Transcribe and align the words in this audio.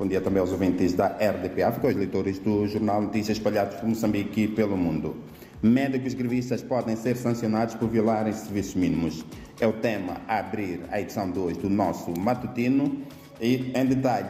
Bom 0.00 0.08
dia 0.08 0.22
também 0.22 0.40
aos 0.40 0.50
ouvintes 0.50 0.94
da 0.94 1.08
RDP 1.08 1.62
África, 1.62 1.88
aos 1.88 1.94
leitores 1.94 2.38
do 2.38 2.66
Jornal 2.66 3.02
Notícias 3.02 3.36
espalhados 3.36 3.76
por 3.76 3.86
Moçambique 3.86 4.44
e 4.44 4.48
pelo 4.48 4.74
mundo. 4.74 5.14
Médicos 5.62 6.14
grevistas 6.14 6.62
podem 6.62 6.96
ser 6.96 7.18
sancionados 7.18 7.74
por 7.74 7.86
violarem 7.86 8.32
serviços 8.32 8.74
mínimos. 8.76 9.26
É 9.60 9.66
o 9.66 9.74
tema 9.74 10.16
a 10.26 10.38
abrir 10.38 10.80
a 10.90 10.98
edição 11.02 11.30
2 11.30 11.58
do 11.58 11.68
nosso 11.68 12.18
matutino 12.18 13.02
e, 13.38 13.72
em 13.74 13.84
detalhe, 13.84 14.28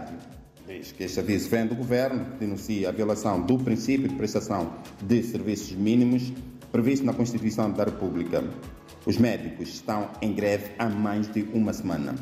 diz 0.67 0.91
que 0.91 1.05
este 1.05 1.21
aviso 1.21 1.49
vem 1.49 1.69
do 1.69 1.77
Governo, 1.77 2.27
denuncia 2.41 2.89
a 2.89 2.93
violação 2.93 3.41
do 3.41 3.57
princípio 3.57 4.09
de 4.09 4.17
prestação 4.17 4.73
de 5.01 5.23
serviços 5.23 5.71
mínimos 5.71 6.33
previsto 6.73 7.07
na 7.07 7.13
Constituição 7.13 7.71
da 7.71 7.85
República. 7.85 8.43
Os 9.07 9.17
médicos 9.17 9.69
estão 9.69 10.11
em 10.21 10.33
greve 10.33 10.73
há 10.81 10.89
mais 10.89 11.29
de 11.29 11.45
uma 11.55 11.73
semana. 11.73 12.17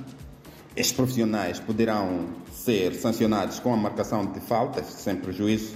Estes 0.79 0.93
profissionais 0.93 1.59
poderão 1.59 2.27
ser 2.53 2.95
sancionados 2.95 3.59
com 3.59 3.75
a 3.75 3.77
marcação 3.77 4.25
de 4.25 4.39
faltas, 4.39 4.87
sem 4.87 5.17
prejuízo 5.17 5.75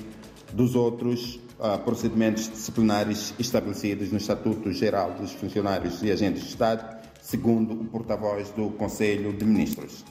dos 0.52 0.76
outros 0.76 1.40
uh, 1.58 1.76
procedimentos 1.84 2.48
disciplinares 2.48 3.34
estabelecidos 3.36 4.12
no 4.12 4.18
Estatuto 4.18 4.70
Geral 4.70 5.14
dos 5.14 5.32
Funcionários 5.32 6.00
e 6.04 6.12
Agentes 6.12 6.44
de 6.44 6.50
Estado, 6.50 7.04
segundo 7.20 7.74
o 7.74 7.84
porta-voz 7.86 8.50
do 8.50 8.70
Conselho 8.70 9.32
de 9.32 9.44
Ministros. 9.44 10.04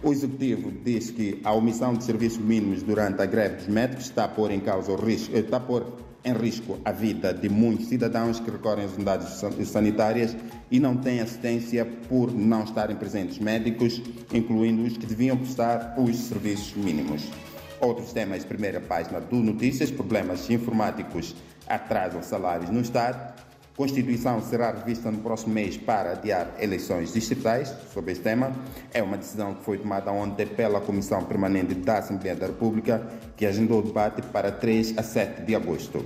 O 0.00 0.12
Executivo 0.12 0.70
diz 0.84 1.10
que 1.10 1.40
a 1.42 1.52
omissão 1.52 1.92
de 1.92 2.04
serviços 2.04 2.38
mínimos 2.38 2.84
durante 2.84 3.20
a 3.20 3.26
greve 3.26 3.56
dos 3.56 3.66
médicos 3.66 4.04
está 4.04 4.24
a 4.24 4.28
pôr 4.28 4.52
em 4.52 4.60
causa 4.60 4.92
o 4.92 4.96
risco, 4.96 5.36
está 5.36 5.56
a 5.56 5.60
pôr 5.60 5.84
em 6.24 6.32
risco 6.32 6.78
a 6.84 6.92
vida 6.92 7.34
de 7.34 7.48
muitos 7.48 7.88
cidadãos 7.88 8.38
que 8.38 8.48
recorrem 8.48 8.84
às 8.84 8.94
unidades 8.94 9.42
sanitárias 9.68 10.36
e 10.70 10.78
não 10.78 10.96
têm 10.96 11.20
assistência 11.20 11.84
por 11.84 12.32
não 12.32 12.62
estarem 12.62 12.94
presentes 12.94 13.40
médicos, 13.40 14.00
incluindo 14.32 14.84
os 14.84 14.96
que 14.96 15.04
deviam 15.04 15.36
prestar 15.36 15.96
os 15.98 16.16
serviços 16.16 16.74
mínimos. 16.76 17.28
Outros 17.80 18.12
temas, 18.12 18.44
primeira 18.44 18.80
página 18.80 19.20
do 19.20 19.36
Notícias, 19.36 19.90
problemas 19.90 20.48
informáticos 20.48 21.34
atrasam 21.66 22.22
salários 22.22 22.70
no 22.70 22.80
Estado. 22.80 23.47
Constituição 23.78 24.42
será 24.42 24.72
revista 24.72 25.08
no 25.08 25.18
próximo 25.18 25.54
mês 25.54 25.76
para 25.76 26.10
adiar 26.10 26.52
eleições 26.58 27.12
distritais. 27.12 27.72
Sobre 27.94 28.10
este 28.10 28.24
tema, 28.24 28.50
é 28.92 29.00
uma 29.00 29.16
decisão 29.16 29.54
que 29.54 29.62
foi 29.62 29.78
tomada 29.78 30.10
ontem 30.10 30.46
pela 30.46 30.80
Comissão 30.80 31.22
Permanente 31.22 31.74
da 31.74 31.98
Assembleia 31.98 32.34
da 32.34 32.46
República, 32.48 33.06
que 33.36 33.46
agendou 33.46 33.78
o 33.78 33.82
debate 33.84 34.20
para 34.32 34.50
3 34.50 34.98
a 34.98 35.02
7 35.04 35.42
de 35.42 35.54
agosto. 35.54 36.04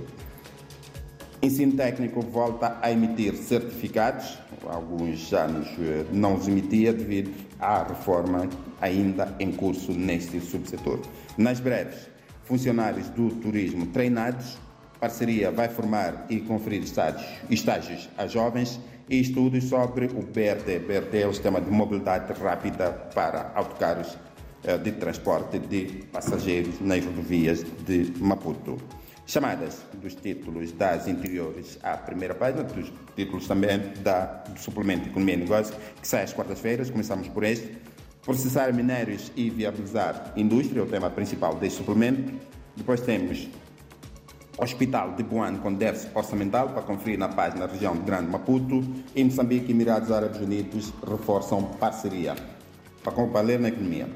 Ensino 1.41 1.75
técnico 1.75 2.21
volta 2.21 2.77
a 2.79 2.91
emitir 2.91 3.33
certificados, 3.33 4.37
alguns 4.67 5.33
anos 5.33 5.67
eh, 5.79 6.05
não 6.11 6.35
os 6.35 6.47
emitia 6.47 6.93
devido 6.93 7.33
à 7.59 7.81
reforma 7.81 8.47
ainda 8.81 9.35
em 9.39 9.51
curso 9.51 9.93
neste 9.93 10.39
subsetor. 10.41 10.99
Nas 11.39 11.59
breves, 11.59 12.07
funcionários 12.43 13.09
do 13.09 13.29
turismo 13.29 13.87
treinados 13.87 14.59
parceria 15.03 15.51
vai 15.51 15.67
formar 15.67 16.25
e 16.29 16.39
conferir 16.39 16.81
estágios, 16.81 17.25
estágios 17.49 18.09
a 18.17 18.25
jovens 18.25 18.79
e 19.09 19.19
estudos 19.19 19.65
sobre 19.65 20.05
o 20.05 20.21
BRT. 20.21 20.79
BRT 20.79 21.17
é 21.17 21.27
o 21.27 21.33
sistema 21.33 21.59
de 21.59 21.69
mobilidade 21.69 22.31
rápida 22.41 22.89
para 23.13 23.51
autocarros 23.53 24.17
eh, 24.63 24.77
de 24.77 24.93
transporte 24.93 25.59
de 25.59 26.05
passageiros 26.09 26.79
nas 26.79 27.03
rodovias 27.03 27.65
de 27.85 28.13
Maputo. 28.17 28.77
Chamadas 29.25 29.81
dos 30.01 30.15
títulos 30.15 30.71
das 30.71 31.05
interiores 31.05 31.77
à 31.83 31.97
primeira 31.97 32.33
página, 32.33 32.63
dos 32.63 32.89
títulos 33.13 33.45
também 33.45 33.77
da, 34.01 34.45
do 34.47 34.57
suplemento 34.57 35.09
Economia 35.09 35.35
e 35.35 35.37
Negócio, 35.39 35.75
que 36.01 36.07
sai 36.07 36.23
às 36.23 36.31
quartas-feiras. 36.31 36.89
Começamos 36.89 37.27
por 37.27 37.43
este. 37.43 37.77
Processar 38.21 38.71
minérios 38.73 39.33
e 39.35 39.49
viabilizar 39.49 40.31
indústria, 40.37 40.79
é 40.79 40.83
o 40.83 40.87
tema 40.87 41.09
principal 41.09 41.55
deste 41.55 41.79
suplemento. 41.79 42.31
Depois 42.77 43.01
temos 43.01 43.49
Hospital 44.57 45.15
de 45.15 45.23
Buan 45.23 45.55
com 45.57 45.73
déficit 45.73 46.11
orçamental 46.15 46.69
para 46.69 46.83
conferir 46.83 47.17
na 47.17 47.27
página 47.27 47.65
região 47.65 47.95
de 47.95 48.01
Grande 48.01 48.29
Maputo 48.29 48.83
e 49.15 49.23
Moçambique 49.23 49.69
e 49.69 49.71
Emirados 49.71 50.11
Árabes 50.11 50.39
Unidos 50.39 50.93
reforçam 51.07 51.63
parceria 51.79 52.35
para 53.03 53.41
ler 53.41 53.59
na 53.59 53.69
economia. 53.69 54.07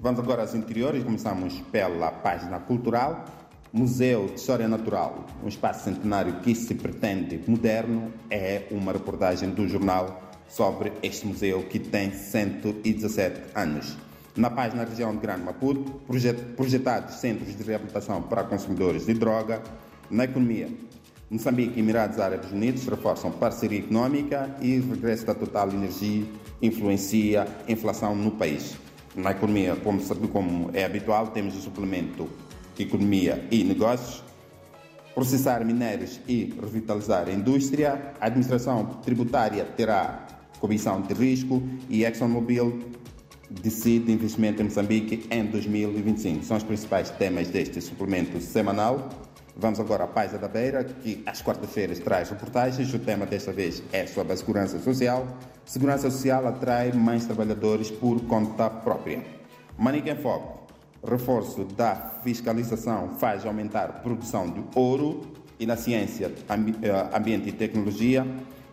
Vamos 0.00 0.20
agora 0.20 0.42
aos 0.42 0.54
interiores, 0.54 1.02
começamos 1.02 1.60
pela 1.72 2.10
página 2.10 2.58
cultural. 2.60 3.24
Museu 3.72 4.26
de 4.26 4.34
História 4.34 4.66
Natural, 4.66 5.26
um 5.44 5.48
espaço 5.48 5.84
centenário 5.84 6.40
que 6.40 6.54
se 6.56 6.74
pretende 6.74 7.40
moderno, 7.46 8.12
é 8.28 8.66
uma 8.70 8.92
reportagem 8.92 9.50
do 9.50 9.68
jornal 9.68 10.22
sobre 10.48 10.92
este 11.02 11.26
museu 11.26 11.62
que 11.62 11.78
tem 11.78 12.10
117 12.10 13.40
anos. 13.54 13.96
Na 14.36 14.48
página 14.48 14.84
região 14.84 15.12
de 15.12 15.18
Grande 15.18 15.42
Maputo, 15.42 16.00
projetados 16.56 17.16
centros 17.16 17.56
de 17.56 17.62
reabilitação 17.62 18.22
para 18.22 18.44
consumidores 18.44 19.06
de 19.06 19.14
droga. 19.14 19.60
Na 20.08 20.24
economia, 20.24 20.68
Moçambique 21.28 21.76
e 21.76 21.80
Emirados 21.80 22.18
Árabes 22.18 22.50
Unidos 22.52 22.86
reforçam 22.86 23.32
parceria 23.32 23.80
econômica 23.80 24.54
e 24.60 24.78
regresso 24.78 25.26
da 25.26 25.34
Total 25.34 25.68
Energia 25.70 26.24
influencia 26.62 27.46
a 27.66 27.72
inflação 27.72 28.14
no 28.14 28.30
país. 28.32 28.76
Na 29.14 29.32
economia, 29.32 29.76
como, 29.76 30.00
como 30.28 30.70
é 30.72 30.84
habitual, 30.84 31.28
temos 31.28 31.56
o 31.56 31.60
suplemento 31.60 32.28
Economia 32.78 33.46
e 33.50 33.62
Negócios, 33.62 34.24
processar 35.14 35.64
minérios 35.64 36.20
e 36.26 36.54
revitalizar 36.60 37.28
a 37.28 37.32
indústria, 37.32 38.14
a 38.20 38.26
administração 38.26 38.86
tributária 39.04 39.64
terá 39.76 40.26
comissão 40.60 41.00
de 41.00 41.12
risco 41.14 41.62
e 41.88 42.04
ExxonMobil 42.04 42.80
decide 43.50 44.12
investimento 44.12 44.62
em 44.62 44.66
Moçambique 44.66 45.26
em 45.30 45.44
2025. 45.46 46.44
São 46.44 46.56
os 46.56 46.62
principais 46.62 47.10
temas 47.10 47.48
deste 47.48 47.80
suplemento 47.80 48.40
semanal. 48.40 49.08
Vamos 49.56 49.80
agora 49.80 50.04
à 50.04 50.06
Paz 50.06 50.32
da 50.32 50.48
Beira, 50.48 50.84
que 50.84 51.22
às 51.26 51.42
quartas-feiras 51.42 51.98
traz 51.98 52.30
reportagens. 52.30 52.94
O 52.94 52.98
tema 52.98 53.26
desta 53.26 53.52
vez 53.52 53.82
é 53.92 54.06
sobre 54.06 54.32
a 54.32 54.36
segurança 54.36 54.78
social. 54.78 55.26
Segurança 55.64 56.10
social 56.10 56.46
atrai 56.46 56.92
mais 56.92 57.26
trabalhadores 57.26 57.90
por 57.90 58.20
conta 58.22 58.70
própria. 58.70 59.22
Manica 59.76 60.10
em 60.10 60.16
Foco. 60.16 60.60
Reforço 61.02 61.64
da 61.64 61.94
fiscalização 62.22 63.16
faz 63.18 63.44
aumentar 63.44 63.86
a 63.86 63.92
produção 63.92 64.50
de 64.50 64.62
ouro 64.74 65.22
e 65.58 65.66
na 65.66 65.76
ciência, 65.76 66.32
eh, 66.48 67.16
ambiente 67.16 67.48
e 67.48 67.52
tecnologia 67.52 68.26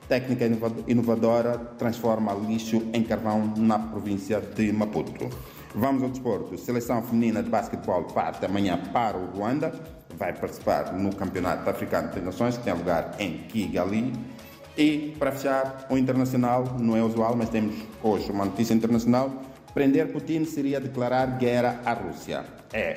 técnica 0.07 0.45
inovadora 0.87 1.57
transforma 1.77 2.33
lixo 2.33 2.81
em 2.93 3.03
carvão 3.03 3.53
na 3.57 3.77
província 3.77 4.41
de 4.41 4.71
Maputo. 4.71 5.29
Vamos 5.75 6.01
ao 6.01 6.09
desporto. 6.09 6.57
Seleção 6.57 7.01
feminina 7.03 7.43
de 7.43 7.49
basquetebol 7.49 8.05
parte 8.05 8.45
amanhã 8.45 8.79
para 8.93 9.17
o 9.17 9.25
Ruanda. 9.25 9.73
Vai 10.17 10.33
participar 10.33 10.93
no 10.93 11.15
Campeonato 11.15 11.69
Africano 11.69 12.09
de 12.09 12.21
Nações, 12.21 12.57
que 12.57 12.63
tem 12.63 12.73
lugar 12.73 13.15
em 13.19 13.39
Kigali. 13.49 14.13
E, 14.77 15.15
para 15.19 15.31
fechar, 15.31 15.87
o 15.89 15.97
internacional, 15.97 16.77
não 16.79 16.95
é 16.95 17.03
usual, 17.03 17.35
mas 17.35 17.49
temos 17.49 17.75
hoje 18.01 18.31
uma 18.31 18.45
notícia 18.45 18.73
internacional. 18.73 19.41
Prender 19.73 20.11
Putin 20.11 20.45
seria 20.45 20.79
declarar 20.79 21.37
guerra 21.37 21.81
à 21.85 21.93
Rússia. 21.93 22.45
É 22.73 22.95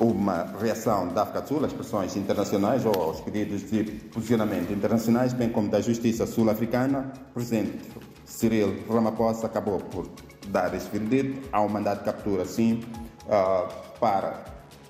uma 0.00 0.44
reação 0.60 1.08
da 1.08 1.22
África 1.22 1.40
do 1.42 1.48
Sul 1.48 1.64
às 1.64 1.72
pressões 1.72 2.16
internacionais 2.16 2.84
ou 2.84 2.94
aos 2.94 3.20
pedidos 3.20 3.70
de 3.70 3.84
posicionamento 4.12 4.72
internacionais, 4.72 5.32
bem 5.32 5.48
como 5.48 5.68
da 5.68 5.80
justiça 5.80 6.26
sul-africana. 6.26 7.12
O 7.30 7.34
presidente 7.34 7.78
Cyril 8.24 8.84
Ramaphosa 8.90 9.46
acabou 9.46 9.78
por 9.78 10.08
dar 10.48 10.74
esse 10.74 10.88
veredito. 10.88 11.48
Há 11.52 11.60
um 11.60 11.68
mandato 11.68 12.00
de 12.00 12.04
captura, 12.06 12.44
sim, 12.44 12.82
uh, 13.26 13.72
para 14.00 14.44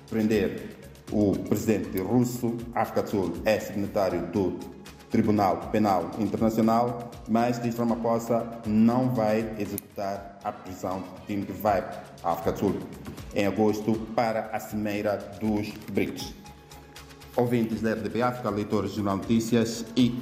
prender 0.09 0.77
o 1.11 1.33
presidente 1.33 1.99
russo. 1.99 2.55
A 2.73 2.81
África 2.81 3.03
do 3.03 3.09
Sul 3.09 3.33
é 3.45 3.59
signatário 3.59 4.25
do 4.27 4.57
Tribunal 5.09 5.69
Penal 5.71 6.11
Internacional, 6.19 7.11
mas 7.27 7.61
diz 7.61 7.77
Ramaphosa 7.77 8.45
não 8.65 9.09
vai 9.09 9.53
executar 9.57 10.39
a 10.43 10.51
prisão 10.51 11.03
de 11.27 11.37
que 11.37 11.51
vai 11.51 11.79
à 12.23 12.31
África 12.31 12.51
do 12.51 12.59
Sul 12.59 12.75
em 13.33 13.45
agosto 13.45 13.93
para 14.15 14.49
a 14.51 14.59
Cimeira 14.59 15.17
dos 15.39 15.69
BRICS. 15.91 16.33
Ouvintes 17.35 17.81
da 17.81 17.93
RDP 17.93 18.21
África, 18.21 18.49
leitores 18.49 18.91
do 18.91 18.97
Jornal 18.97 19.17
Notícias 19.17 19.85
e 19.95 20.21